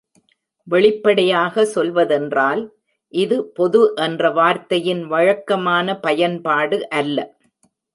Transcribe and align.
வெளிப்படையாக 0.67 1.65
சொல்வதென்றால், 1.65 2.63
இது 3.13 3.37
பொது 3.53 3.93
என்ற 3.99 4.31
வார்த்தையின் 4.31 5.05
வழக்கமான 5.07 5.99
பயன்பாடு 5.99 6.79
அல்ல. 6.93 7.17